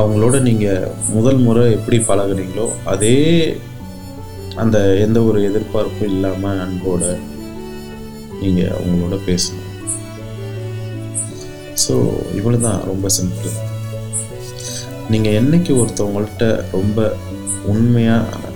[0.00, 3.16] அவங்களோட நீங்கள் முதல் முறை எப்படி பழகுனீங்களோ அதே
[4.62, 7.02] அந்த எந்த ஒரு எதிர்பார்ப்பும் இல்லாமல் அன்போட
[8.42, 9.68] நீங்கள் அவங்களோட பேசணும்.
[11.84, 11.94] ஸோ
[12.38, 13.52] இவ்வளோ தான் ரொம்ப சிம்பிள்
[15.10, 17.12] நீங்கள் என்னைக்கு ஒருத்தவங்கள்ட்ட ரொம்ப
[17.66, 18.50] உண்மையாக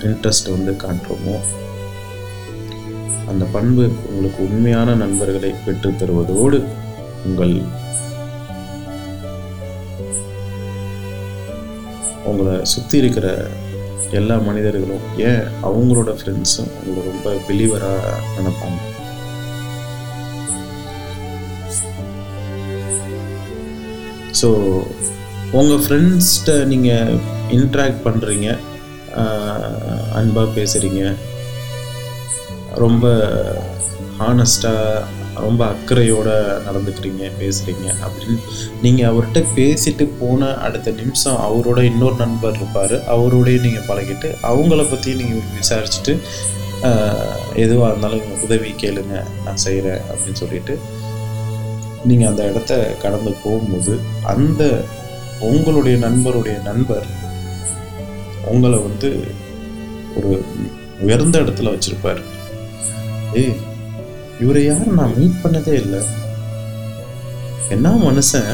[0.00, 1.36] இன்ட்ரெஸ்ட் வந்து காட்டுறோமோ
[3.28, 6.58] அந்த பண்பு உங்களுக்கு உண்மையான நண்பர்களை பெற்று தருவதோடு
[7.26, 7.62] உங்கள்
[12.24, 13.48] உங்களை சுற்றி இருக்கிற
[14.10, 18.78] எல்லா மனிதர்களும் ஏன் அவங்களோட ஃப்ரெண்ட்ஸும் உங்களை ரொம்ப பிலீவராக நினைப்பாங்க?
[24.42, 24.48] ஸோ
[25.52, 27.18] உங்கள் ஃப்ரெண்ட்ஸ்கிட்ட நீங்கள்
[27.50, 28.58] இன்ட்ராக்ட் பண்ணுறீங்க
[30.12, 31.14] அன்பாக பேசுகிறீங்க
[32.74, 33.32] ரொம்ப
[34.18, 35.02] ஹானஸ்டாக
[35.34, 38.38] ரொம்ப அக்கறையோடு நடந்துக்கிறீங்க பேசுகிறீங்க அப்படின்னு
[38.82, 42.92] நீங்கள் அவர்கிட்ட பேசிட்டு போன அடுத்த நிமிஷம் அவரோட இன்னொரு நண்பர் இருப்பார்.
[42.92, 46.18] அவரோடய நீங்கள் பழகிட்டு அவங்கள பற்றி நீங்கள் விசாரிச்சுட்டு
[47.54, 50.78] எதுவாக இருந்தாலும் உதவி கேளுங்க நான் செய்கிறேன் அப்படின்னு சொல்லிட்டு
[52.04, 54.84] நீங்கள் அந்த இடத்த கடந்து போகும்போது அந்த
[55.48, 57.06] உங்களுடைய நண்பருடைய நண்பர்
[58.50, 59.08] உங்களை வந்து
[60.16, 60.30] ஒரு
[61.04, 62.20] உயர்ந்த இடத்துல வச்சிருப்பார்.
[63.40, 63.58] ஏய்
[64.40, 66.00] இவரை யாரும் நான் மீட் பண்ணதே இல்லை.
[67.74, 68.52] என்ன மனுஷன்?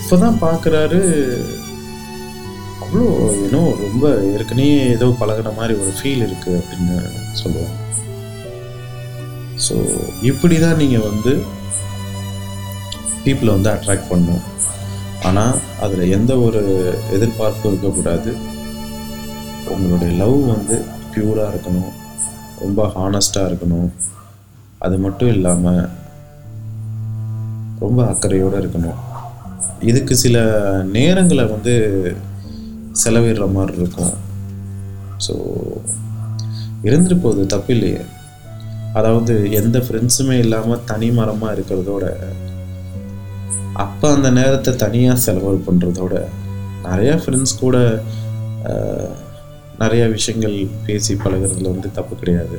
[0.00, 1.00] இப்போதான் பார்க்குறாரு
[2.82, 3.06] அவ்வளோ
[3.44, 6.96] ஏன்னோ ரொம்ப ஏற்கனவே ஏதோ பழகிற மாதிரி ஒரு ஃபீல் இருக்கு அப்படின்னு
[7.40, 7.74] சொல்லுவாங்க
[9.66, 9.74] ஸோ
[10.30, 11.32] இப்படி தான் நீங்கள் வந்து
[13.24, 14.44] பீப்புளை வந்து அட்ராக்ட் பண்ணணும்
[15.26, 16.62] ஆனால் அதில் எந்த ஒரு
[17.16, 18.30] எதிர்பார்ப்பும் இருக்கக்கூடாது.
[19.74, 20.76] உங்களுடைய லவ் வந்து
[21.12, 21.92] பியூராக இருக்கணும்.
[22.64, 23.88] ரொம்ப ஹானஸ்டாக இருக்கணும்.
[24.86, 25.82] அது மட்டும் இல்லாமல்
[27.84, 29.00] ரொம்ப அக்கறையோடு இருக்கணும்.
[29.90, 30.36] இதுக்கு சில
[30.96, 31.74] நேரங்களை வந்து
[33.02, 34.14] செலவிடுற மாதிரி இருக்கும்.
[35.26, 35.34] ஸோ
[36.86, 38.02] இருந்துட்டு போகுது தப்பு இல்லையே
[38.98, 42.04] அதாவது எந்த ஃப்ரெண்ட்ஸுமே இல்லாமல் தனி மரமாக இருக்கிறதோட
[43.84, 46.14] அப்போ அந்த நேரத்தை தனியாக செலவு பண்ணுறதோட
[46.86, 47.76] நிறையா ஃப்ரெண்ட்ஸ் கூட
[49.82, 52.58] நிறையா விஷயங்கள் பேசி பழகிறதுல வந்து தப்பு கிடையாது.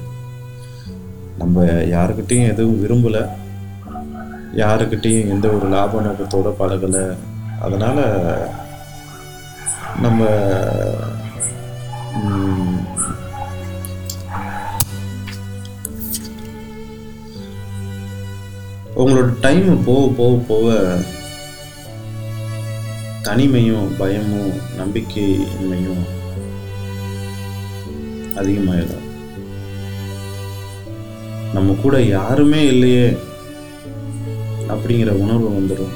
[1.42, 1.64] நம்ம
[1.96, 3.24] யாருக்கிட்டேயும் எதுவும் விரும்பலை.
[4.62, 7.04] யாருக்கிட்டேயும் எந்த ஒரு லாப நோக்கத்தோடு பழகலை.
[7.66, 8.04] அதனால்
[10.04, 10.26] நம்ம
[18.98, 20.98] உங்களோட டைம் போக போக போக
[23.22, 26.04] தனிமையும் பயமும் நம்பிக்கையின்மையும்
[28.36, 29.06] அதிகமாயிடும்.
[31.54, 33.18] நம்ம கூட யாருமே இல்லையே
[34.68, 35.96] அப்படிங்கிற உணர்வு வந்துடும்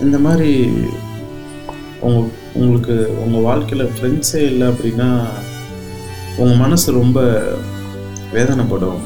[0.00, 0.70] இந்த மாதிரி
[2.00, 2.20] உங்க
[2.54, 5.08] உங்களுக்கு உங்கள் வாழ்க்கையில் ஃப்ரெண்ட்ஸே இல்லை அப்படின்னா
[6.36, 7.20] உங்கள் மனசு ரொம்ப
[8.34, 9.00] வேதனைப்படும்.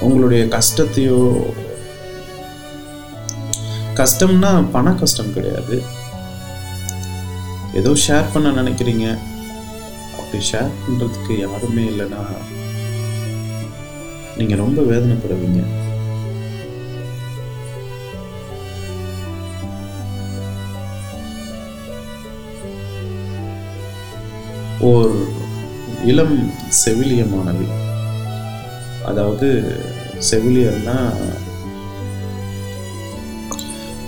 [0.00, 1.20] உங்களுடைய கஷ்டத்தையோ
[4.00, 5.82] கஷ்டம்னா பண கஷ்டம் கிடையாது.
[7.74, 9.06] ஏதோ ஷேர் பண்ண நினைக்கிறீங்க.
[10.18, 12.22] அப்படி ஷேர் பண்ணுறதுக்கு யாருமே இல்லைன்னா
[14.36, 15.62] நீங்கள் ரொம்ப வேதனைப்படுவீங்க.
[24.88, 25.12] ஓர்
[26.10, 26.38] இளம்
[26.82, 27.66] செவிலிய மாணவி
[29.10, 29.48] அதாவது
[30.28, 30.96] செவிலியர்னா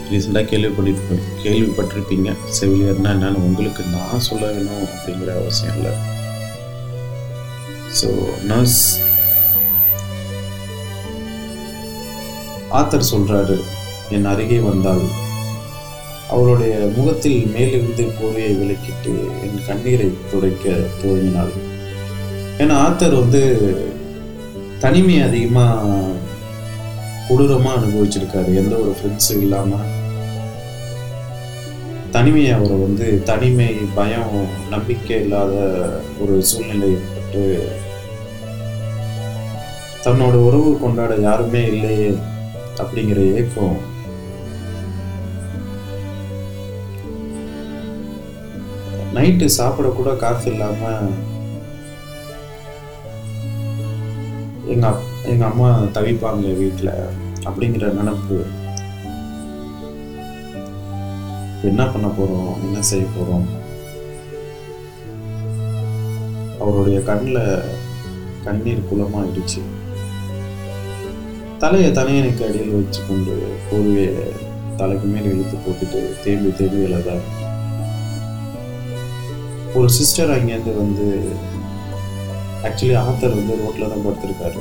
[0.08, 2.28] ரீசெண்டாக கேள்விப்பட்டிருப்பேன் கேள்விப்பட்டிருப்பீங்க.
[2.58, 5.94] செவிலியர்னா என்னன்னு உங்களுக்கு நான் சொல்ல வேணும் அப்படிங்கிற அவசியம் இல்லை.
[7.98, 8.08] ஸோ
[8.50, 8.82] நர்ஸ்
[12.80, 13.56] ஆத்தர் சொல்கிறாரு
[14.16, 15.04] என் அருகே வந்தால்
[16.30, 19.12] அவளுடைய முகத்தில் மேலிருந்து போர்வையை விலக்கிட்டு
[19.44, 21.52] என் கண்ணீரை துடைக்க துவங்கினாள்.
[22.62, 23.42] ஏன்னா ஆத்தர் வந்து
[24.84, 26.14] தனிமை அதிகமாக
[27.28, 28.50] கொடூரமாக அனுபவிச்சிருக்காரு.
[28.62, 29.92] எந்த ஒரு ஃப்ரெண்ட்ஸும் இல்லாமல்
[32.16, 34.36] தனிமையை அவரை வந்து தனிமை பயம்
[34.70, 35.54] நம்பிக்கை இல்லாத
[36.22, 37.42] ஒரு சூழ்நிலை ஏற்பட்டு
[40.04, 42.08] தன்னோட உறவு கொண்டாட யாருமே இல்லையே
[42.82, 43.76] அப்படிங்கிற ஏக்கம்
[49.16, 50.98] நைட்டு சாப்பிட கூட காசு இல்லாம
[54.66, 56.90] எங்க அப்- எங்க அம்மா தவிப்பாங்க வீட்டில்
[57.44, 58.44] அப்படிங்கிற நினப்பு.
[61.62, 62.64] என்ன பண்ண போறோம்?
[62.64, 63.46] என்ன செய்ய போறோம்?
[66.60, 67.62] அவருடைய கண்ணில்
[68.44, 69.60] கண்ணீர் குளமாயிடுச்சு.
[71.58, 74.14] தலையை தனையனுக்கு அடியில் வச்சு கொண்டு போர்வையை
[74.76, 77.45] தலைக்கு மேலே இழுத்து போட்டுட்டு தேம்பி தேம்பி எழுதார்
[79.78, 81.06] ஒரு சிஸ்டர் அங்கேருந்து வந்து
[82.66, 84.60] ஆக்சுவலி ஆத்தர் வந்து ரோட்டில் தான் படுத்திருக்காரு.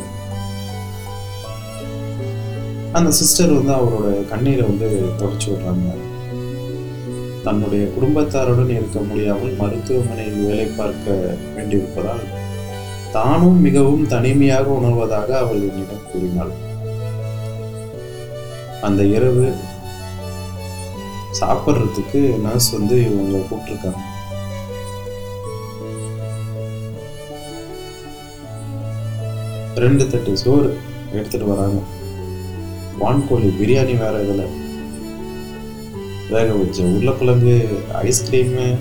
[2.98, 4.88] அந்த சிஸ்டர் வந்து அவரோட கண்ணீரை வந்து
[5.22, 5.94] தொடச்சி விடுறாங்க.
[7.46, 11.18] தன்னுடைய குடும்பத்தாருடன் இருக்க முடியாமல் மருத்துவமனையில் வேலை பார்க்க
[11.56, 12.26] வேண்டியிருப்பதால்
[13.16, 16.54] தானும் மிகவும் தனிமையாக உணர்வதாக அவள் என்னிடம் கூறினாள்.
[18.88, 19.46] அந்த இரவு
[21.42, 24.04] சாப்பிட்றதுக்கு நர்ஸ் வந்து இவங்களை கூப்பிட்டுருக்காங்க.
[29.76, 30.78] ரெண்டு தட்டு சோறு
[31.12, 31.80] எடுத்துட்டு வராங்க.
[33.00, 34.64] வான்கோழி பிரியாணி வேற இதில்.
[36.30, 38.76] வேக வச்ச உருளைக்கிழங்கு ஐஸ்கிரீமு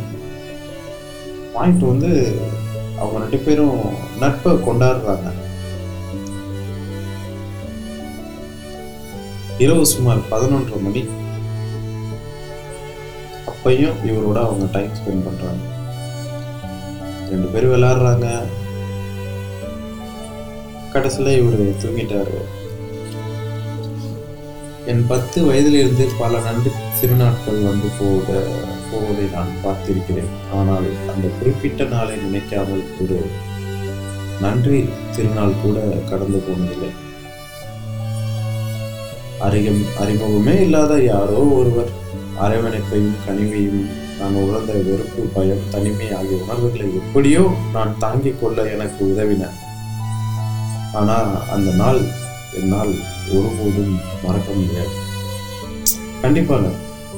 [1.55, 2.11] வாங்கிட்டு வந்து
[2.99, 3.81] அவங்க ரெண்டு பேரும்
[4.21, 5.33] நட்பை கொண்டாடுறாங்க.
[9.59, 11.09] இரவு சுமார் பதினொன்றரை மணி.
[13.51, 15.63] அப்பையும் இவரோட அவங்க டைம் ஸ்பெண்ட் பண்றாங்க.
[17.31, 18.29] ரெண்டு பேரும் விளையாடுறாங்க.
[20.95, 22.35] கடைசியில் இவர் தூங்கிட்டார்.
[24.91, 28.27] என் பத்து வயதிலிருந்து பல நன்றி திருநாட்கள் வந்து போக
[28.91, 30.31] போவதை நான் பார்த்திருக்கிறேன்.
[30.59, 33.19] ஆனால் அந்த குறிப்பிட்ட நாளை நினைக்காமல் ஒரு
[34.45, 34.79] நன்றி
[35.17, 35.79] திருநாள் கூட
[36.11, 36.93] கடந்து போனதில்லை.
[39.49, 41.93] அறிகம் அறிமுகமே இல்லாத யாரோ ஒருவர்
[42.45, 43.83] அரவணைப்பையும் கனிமையும்
[44.21, 47.45] நான் உணர்ந்த வெறுப்பு பயம் தனிமை ஆகிய உணர்வுகளை எப்படியோ
[47.77, 49.53] நான் தாங்கிக் கொள்ள எனக்கு உதவின.
[50.95, 52.01] ஆனால் அந்த நாள்
[52.53, 52.93] என்னால்
[53.33, 54.93] ஒருபோதும் மறக்க முடியாது.
[56.23, 56.67] கண்டிப்பாக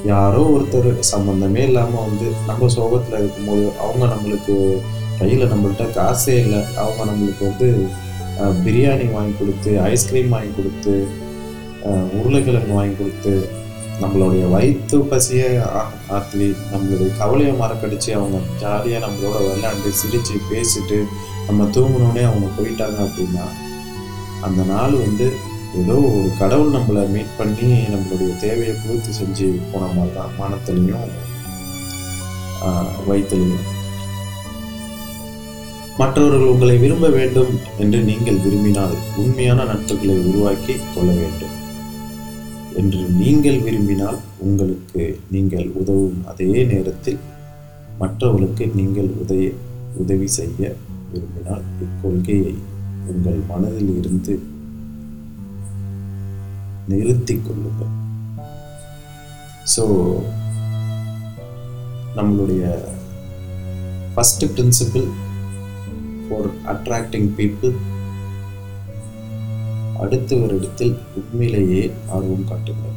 [0.05, 4.55] யாரோ ஒருத்தர் சம்மந்தமே இல்லாமல் வந்து நம்ம சோகத்தில் இருக்கும்போது அவங்க நம்மளுக்கு
[5.19, 6.61] கையில் நம்மள்கிட்ட காசே இல்லை.
[6.75, 7.69] அவங்க நம்மளுக்கு வந்து
[8.63, 10.95] பிரியாணி வாங்கி கொடுத்து ஐஸ்கிரீம் வாங்கி கொடுத்து
[12.17, 13.33] உருளைக்கிழங்கு வாங்கி கொடுத்து
[14.01, 20.97] நம்மளுடைய வயிற்று பசியை ஆ- ஆற்றி நம்மளுடைய கவலையை மறக்கடிச்சு அவங்க ஜாலியாக நம்மளோட விளையாண்டு சிரித்து பேசிட்டு
[21.47, 23.45] நம்ம தூங்கினோடனே அவங்க போயிட்டாங்க அப்படின்னா
[24.45, 25.27] அந்த நாள் வந்து
[25.77, 30.31] ஏதோ ஒரு கடவுள் நம்மளை மீட் பண்ணி நம்மளுடைய தேவையை பூர்த்தி செஞ்சு போன மாதிரி தான்.
[30.37, 31.15] மனத்துலையும்
[33.07, 33.65] வயிற்றுலையும்
[35.99, 41.53] மற்றவர்கள் உங்களை விரும்ப வேண்டும் என்று நீங்கள் விரும்பினால் உண்மையான நட்புகளை உருவாக்கி கொள்ள வேண்டும்
[42.77, 47.19] என்று நீங்கள் விரும்பினால் உங்களுக்கு நீங்கள் உதவும் அதே நேரத்தில்
[47.99, 49.47] மற்றவர்களுக்கு நீங்கள் உதவி
[49.97, 50.63] உதவி செய்ய
[51.11, 52.53] விரும்பினால் இக்கொள்கையை
[53.11, 54.33] உங்கள் மனதில் இருந்து
[56.91, 57.93] நிறுத்தி கொள்ளுங்கள்.
[59.73, 59.83] ஸோ
[62.17, 62.63] நம்மளுடைய
[64.13, 65.07] first principle
[66.27, 67.75] for attracting people
[70.03, 71.83] அடுத்து வருடத்தில் உண்மையிலேயே
[72.15, 72.95] ஆர்வம் காட்டுங்கள்.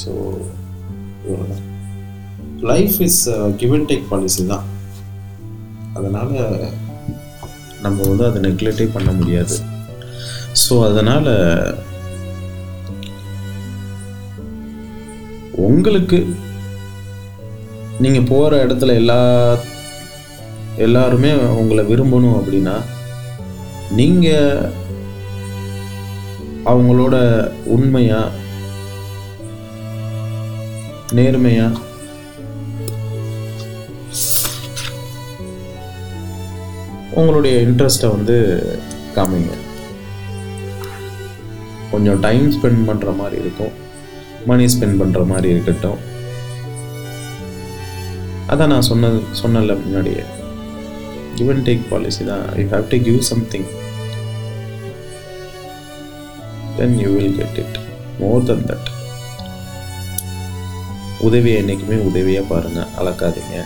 [0.00, 0.12] ஸோ
[1.24, 1.64] இவ்வளோதான்
[2.70, 3.22] life is
[3.62, 4.66] give and take policy தான்.
[5.98, 6.36] அதனால்
[7.84, 9.56] நம்ம வந்து அதை நெக்லெக்டே பண்ண முடியாது.
[10.62, 11.32] ஸோ அதனால்
[15.68, 16.18] உங்களுக்கு
[18.04, 19.20] நீங்கள் போகிற இடத்துல எல்லா
[20.86, 22.76] எல்லாருமே உங்களை விரும்பணும் அப்படின்னா
[24.00, 24.68] நீங்கள்
[26.72, 27.16] அவங்களோட
[27.74, 28.36] உண்மையாக
[31.18, 31.80] நேர்மையாக
[37.18, 38.36] உங்களுடைய இன்ட்ரெஸ்ட்டை வந்து
[39.16, 39.54] காமிங்க.
[41.92, 43.74] கொஞ்சம் டைம் ஸ்பெண்ட் பண்ணுற மாதிரி இருக்கும்.
[44.50, 46.00] மணி ஸ்பெண்ட் பண்ணுற மாதிரி இருக்கட்டும்.
[48.52, 50.24] அதான் நான் சொன்னது சொன்னல முன்னாடியே.
[51.38, 52.44] கிவ் அண்ட் டேக் பாலிசி தான்.
[52.60, 53.66] You have to give something
[56.78, 57.78] then you will get it
[58.20, 58.88] more than that
[61.28, 63.56] உதவியை என்றைக்குமே உதவியாக பாருங்கள் அளக்காதீங்க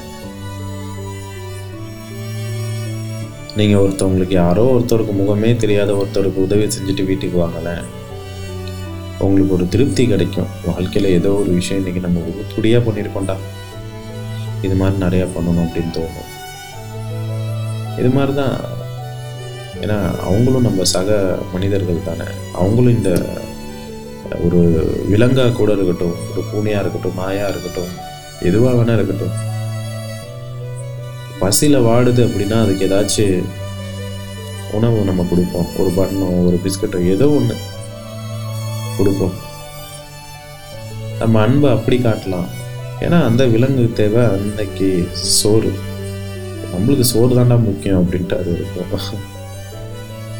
[3.58, 7.82] நீங்கள் ஒருத்தவங்களுக்கு யாரோ ஒருத்தருக்கு முகமே தெரியாத ஒருத்தருக்கு உதவி செஞ்சுட்டு வீட்டுக்கு வாங்கலேன்
[9.24, 10.48] உங்களுக்கு ஒரு திருப்தி கிடைக்கும்.
[10.68, 12.22] வாழ்க்கையில் ஏதோ ஒரு விஷயம் இன்றைக்கி நம்ம
[12.54, 13.36] துடியாக பண்ணியிருக்கோண்டா
[14.66, 16.30] இது மாதிரி நிறையா பண்ணணும் அப்படின்னு தோணும்.
[18.00, 18.56] இது மாதிரி தான்.
[19.84, 21.20] ஏன்னா அவங்களும் நம்ம சக
[21.54, 22.28] மனிதர்கள் தானே.
[22.60, 23.12] அவங்களும் இந்த
[24.46, 24.60] ஒரு
[25.12, 27.92] விலங்கா கூட இருக்கட்டும் ஒரு பூனையாக இருக்கட்டும் நாயாக இருக்கட்டும்
[28.50, 29.34] எதுவாக வேணா இருக்கட்டும்.
[31.42, 33.46] பசியில் வாடுது அப்படின்னா அதுக்கு ஏதாச்சும்
[34.78, 35.70] உணவு நம்ம கொடுப்போம்.
[35.80, 37.56] ஒரு பட்டனோ ஒரு பிஸ்கட்டோ ஏதோ ஒன்று
[38.98, 39.34] கொடுப்போம்.
[41.20, 42.48] நம்ம அன்பை அப்படி காட்டலாம்.
[43.04, 44.88] ஏன்னா அந்த விலங்கு தேவை அன்னைக்கு
[45.38, 45.70] சோறு.
[46.72, 49.22] நம்மளுக்கு சோறு தாண்டா முக்கியம் அப்படின்ட்டு அது இருக்கும்.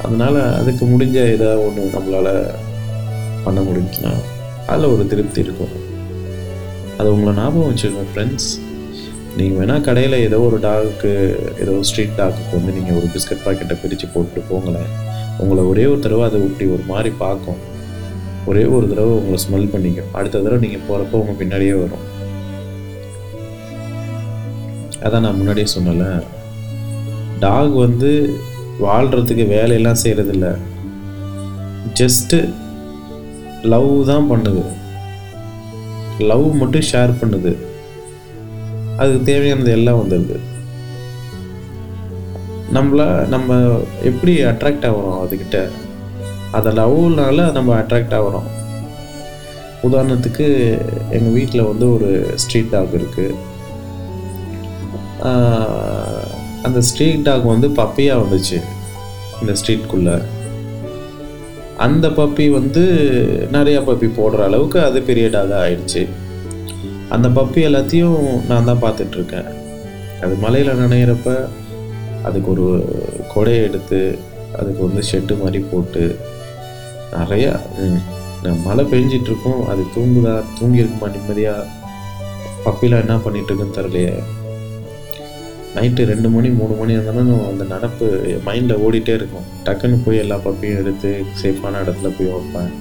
[0.04, 2.32] அதனால் அதுக்கு முடிஞ்ச ஏதாவது ஒன்று நம்மளால்
[3.44, 4.12] பண்ண முடிஞ்சுன்னா
[4.66, 5.74] அதில் ஒரு திருப்தி இருக்கும்.
[6.98, 8.50] அது உங்களை ஞாபகம் வச்சுருக்கோம் ஃப்ரெண்ட்ஸ்
[9.36, 11.10] நீங்கள் வேணால் கடையில் ஏதோ ஒரு டாகுக்கு
[11.62, 14.90] ஏதோ ஸ்ட்ரீட் டாகுக்கு வந்து நீங்கள் ஒரு பிஸ்கட் பாக்கெட்டை பிரித்து போட்டு போங்களேன்.
[15.42, 17.60] உங்களை ஒரே ஒரு தடவை அதை ஒட்டி ஒரு மாதிரி பார்க்கும்.
[18.50, 22.04] ஒரே ஒரு தடவை உங்களை ஸ்மெல் பண்ணிக்கும் அடுத்த தடவை நீங்கள் போகிறப்போ உங்கள் பின்னாடியே வரும்.
[25.06, 26.04] அதான் நான் முன்னாடியே சொன்னல
[27.44, 28.10] டாக் வந்து
[28.86, 30.46] வாழ்கிறதுக்கு வேலையெல்லாம் செய்கிறதில்ல
[32.00, 32.36] ஜஸ்ட்டு
[33.72, 34.62] லவ் தான் பண்ணுது.
[36.30, 37.52] லவ் மட்டும் ஷேர் பண்ணுது.
[39.02, 40.38] அதுக்கு தேவையானது எல்லாம் வந்துடுது
[42.76, 43.02] நம்மள
[43.34, 43.56] நம்ம
[44.10, 45.58] எப்படி அட்ராக்ட் ஆகிறோம் அதுக்கிட்ட
[46.56, 48.48] அதை லவ்னால நம்ம அட்ராக்ட் ஆகிறோம்.
[49.86, 50.46] உதாரணத்துக்கு
[51.16, 52.10] எங்கள் வீட்டில் வந்து ஒரு
[52.42, 53.38] ஸ்ட்ரீட் டாக் இருக்குது
[56.66, 58.58] அந்த ஸ்ட்ரீட் டாக் வந்து பப்பியாக வந்துச்சு
[59.40, 60.16] இந்த ஸ்ட்ரீட்குள்ளே
[61.86, 62.82] அந்த பப்பி வந்து
[63.56, 66.02] நிறையா பப்பி போடுற அளவுக்கு அது பெரிய டாகாக ஆயிடுச்சு.
[67.14, 68.20] அந்த பப்பி எல்லாத்தையும்
[68.50, 69.48] நான் தான் பார்த்துட்ருக்கேன்.
[70.24, 71.30] அது மலையில் நனையிறப்ப
[72.28, 72.66] அதுக்கு ஒரு
[73.32, 74.00] கொடையை எடுத்து
[74.58, 76.04] அதுக்கு வந்து ஷெட்டு மாதிரி போட்டு
[77.14, 77.52] நிறையா
[78.66, 81.68] மழை பெஞ்சிட்ருக்கோம் அது தூங்குதா தூங்கியிருக்குமா நிம்மதியாக
[82.64, 84.14] பப்பிலாம் என்ன பண்ணிகிட்ருக்குன்னு தெரிலையே
[85.76, 88.06] நைட்டு ரெண்டு மணி மூணு மணி இருந்தாலும் அந்த நடப்பு
[88.46, 89.46] மைண்டில் ஓடிட்டே இருக்கும்.
[89.66, 91.10] டக்குன்னு போய் எல்லா பப்பியும் எடுத்து
[91.42, 92.72] சேஃபான இடத்துல போய் வைப்பேன்.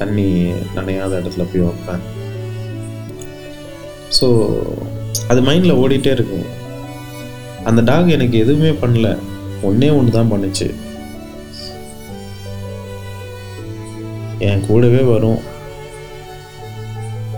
[0.00, 0.28] தண்ணி
[0.76, 2.04] நனையாத இடத்துல போய் வைப்பேன்.
[4.16, 4.28] ஸோ
[5.30, 6.46] அது மைண்டில் ஓடிட்டே இருக்கும்.
[7.68, 9.08] அந்த டாக் எனக்கு எதுவுமே பண்ணல.
[9.68, 10.68] ஒன்றே ஒன்று தான் பண்ணுச்சு.
[14.48, 15.40] என் கூடவே வரும்.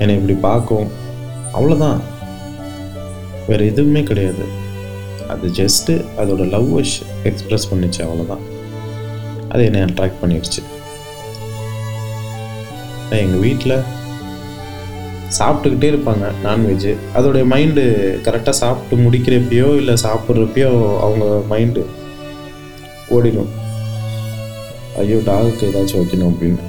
[0.03, 0.89] என்னை இப்படி பார்க்கும்.
[1.57, 2.01] அவ்வளோதான்
[3.49, 4.45] வேறு எதுவுமே கிடையாது.
[5.33, 6.71] அது ஜஸ்ட்டு அதோட லவ்
[7.31, 8.45] எக்ஸ்ப்ரெஸ் பண்ணிச்சு அவ்வளோதான்
[9.53, 10.63] அது என்னை அட்ராக்ட் பண்ணிடுச்சு
[13.21, 13.77] எங்கள் வீட்டில்
[15.39, 17.85] சாப்பிட்டுக்கிட்டே இருப்பாங்க நான்வெஜ்ஜு அதோடைய மைண்டு
[18.27, 20.71] கரெக்டாக சாப்பிட்டு முடிக்கிறப்பயோ இல்லை சாப்பிட்றப்பயோ
[21.05, 21.85] அவங்க மைண்டு
[23.17, 23.53] ஓடிடும்.
[25.03, 26.65] ஐயோ டாகுக்கு ஏதாச்சும் வைக்கணும் அப்படின்னு.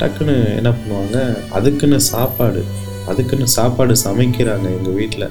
[0.00, 1.18] டக்குன்னு என்ன பண்ணுவாங்க
[1.58, 2.62] அதுக்குன்னு சாப்பாடு
[3.10, 5.26] அதுக்குன்னு சாப்பாடு சமைக்கிறாங்க எங்கள் வீட்டில்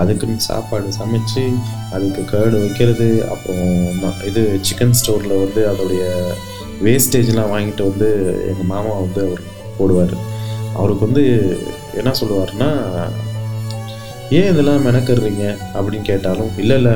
[0.00, 1.44] அதுக்குன்னு சாப்பாடு சமைச்சு
[1.94, 3.74] அதுக்கு கேர்டு வைக்கிறது அப்புறம்
[4.28, 6.04] இது சிக்கன் ஸ்டோரில் வந்து அதோடைய
[6.86, 8.08] வேஸ்டேஜ்லாம் வாங்கிட்டு வந்து
[8.50, 9.42] எங்கள் மாமா வந்து அவர்
[9.78, 10.14] போடுவார்.
[10.80, 11.24] அவருக்கு வந்து
[12.00, 12.70] என்ன சொல்லுவார்னா
[14.38, 15.44] ஏன் இதெல்லாம் மெனக்கடுறீங்க?
[15.76, 16.94] அப்படின்னு கேட்டாலும் இல்லை இல்லை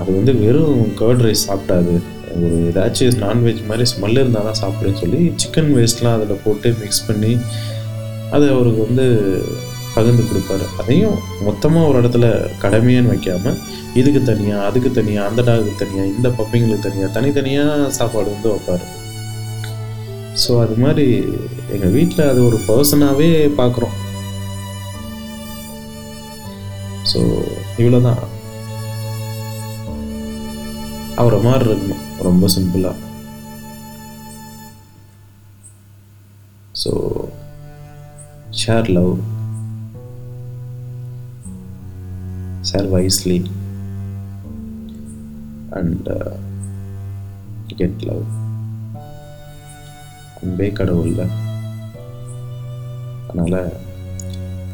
[0.00, 1.94] அது வந்து வெறும் கர்ட் ரைஸ் சாப்பிட்டாது
[2.36, 7.32] ஒரு ஏதாச்சும் நான்வெஜ் மாதிரி ஸ்மெல் இருந்தால் தான் சாப்பிடுன்னு சொல்லி சிக்கன் வேஸ்ட்லாம் அதில் போட்டு மிக்ஸ் பண்ணி
[8.34, 9.06] அதை அவருக்கு வந்து
[9.96, 10.64] பகிர்ந்து கொடுப்பாரு.
[10.80, 11.16] அதையும்
[11.48, 12.26] மொத்தமாக ஒரு இடத்துல
[12.62, 13.58] கடமையான்னு வைக்காமல்
[14.00, 18.84] இதுக்கு தனியாக அதுக்கு தனியாக அந்த டாகுக்கு தனியாக இந்த பப்பிங்களுக்கு தனியாக தனித்தனியாக சாப்பாடு வந்து வைப்பார்.
[20.34, 21.06] ஸோ அது மாதிரி
[21.70, 23.28] எங்கள் வீட்டில் அது ஒரு பர்சனாகவே
[23.58, 23.94] பார்க்குறோம்
[27.12, 27.20] ஸோ
[27.78, 28.22] இவ்வளோதான்
[31.16, 32.00] அவரை மாதிரி இருக்கணும்.
[32.18, 33.00] ரொம்ப சிம்பிளாக
[36.74, 36.92] so
[38.64, 39.12] share love
[42.62, 43.38] share wisely
[45.70, 46.08] and
[47.76, 48.24] get love
[50.44, 51.22] அன்பே கடவுள்ல.
[53.28, 53.72] அதனால்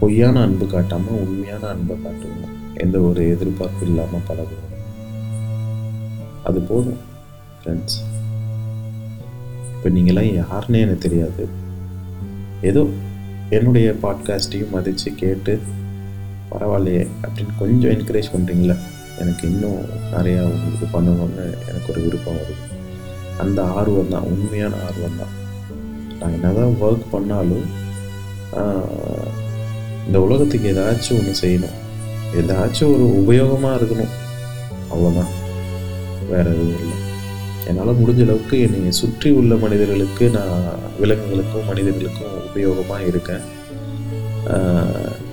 [0.00, 2.56] பொய்யான அன்பு காட்டாமல் உண்மையான அன்பை காட்டுவோம்.
[2.74, 4.76] எந்த ஒரு எதிர்பார்ப்பு இல்லாமல் பழகுவோம்.
[6.44, 7.00] அது போதும்
[7.58, 7.98] ஃப்ரெண்ட்ஸ்
[9.74, 11.48] இப்போ நீங்களாம் யாருன்னே எனக்கு தெரியாது.
[12.62, 12.82] ஏதோ
[13.50, 15.60] என்னுடைய பாட்காஸ்ட்டையும் மதித்து கேட்டு
[16.50, 18.76] பரவாயில்லையே அப்படின்னு கொஞ்சம் என்கரேஜ் பண்ணுறீங்களே
[19.18, 19.80] எனக்கு இன்னும்
[20.14, 22.64] நிறையா உங்களுக்கு பண்ணணும்னு எனக்கு ஒரு விருப்பம் வருது.
[23.38, 25.34] அந்த ஆர்வம் தான் உண்மையான ஆர்வம் தான்
[26.20, 27.66] நான் என்ன தான் ஒர்க் பண்ணாலும்
[30.06, 31.76] இந்த உலகத்துக்கு ஏதாச்சும் ஒன்று செய்யணும்.
[32.40, 34.12] ஏதாச்சும் ஒரு உபயோகமாக இருக்கணும்.
[34.92, 35.32] அவ்வளோதான்
[36.32, 36.96] வேற எதுவும் இல்லை.
[37.68, 40.64] என்னால் முடிஞ்ச அளவுக்கு என்னை சுற்றி உள்ள மனிதர்களுக்கு நான்
[41.00, 43.44] விலங்குகளுக்கும் மனிதர்களுக்கும் உபயோகமாக இருக்கேன்.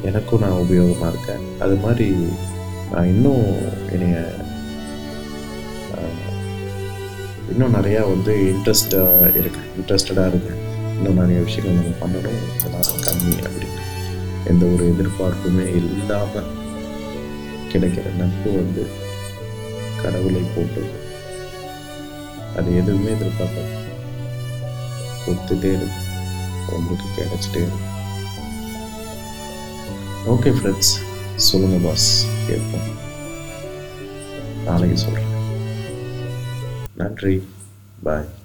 [0.09, 1.43] எனக்கும் நான் உபயோகமாக இருக்கேன்.
[1.65, 2.07] அது மாதிரி
[2.91, 3.47] நான் இன்னும்
[3.95, 4.17] என்னைய
[7.51, 9.69] இன்னும் நிறையா வந்து இன்ட்ரெஸ்டாக இருக்கேன்.
[9.79, 10.61] இன்ட்ரெஸ்டடாக இருக்கேன்.
[10.97, 12.39] இன்னும் நிறைய விஷயங்கள் நம்ம பண்ணணும்.
[12.57, 13.81] இதெல்லாம் கம்மி அப்படின்னு
[14.45, 16.55] எந்த ஒரு எதிர்பார்ப்புமே இல்லாமல்
[17.71, 18.87] கிடைக்கிற நட்பு வந்து
[20.01, 20.91] கடவுளை போட்டது.
[22.55, 23.73] அது எதுவுமே எதிர்பார்க்காது.
[25.25, 26.05] கொடுத்துட்டே இருக்கு.
[26.69, 27.85] உங்களுக்கு கிடைச்சிட்டே இருக்கு.
[30.27, 30.93] ஓகே ஃப்ரெண்ட்ஸ்
[31.35, 32.95] சொல்லுங்க பாஸ் கேட்போம்.
[34.65, 35.35] நாளைக்கு சொல்கிறேன்
[36.95, 37.47] நன்றி.
[38.03, 38.36] பாய்